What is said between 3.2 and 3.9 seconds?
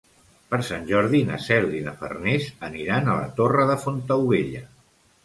la Torre de